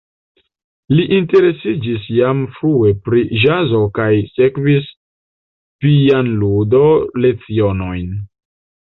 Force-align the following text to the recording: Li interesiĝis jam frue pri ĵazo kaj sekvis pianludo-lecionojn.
Li 0.99 1.03
interesiĝis 1.15 2.05
jam 2.19 2.39
frue 2.55 2.93
pri 3.07 3.21
ĵazo 3.43 3.81
kaj 3.97 4.07
sekvis 4.37 4.87
pianludo-lecionojn. 5.85 8.09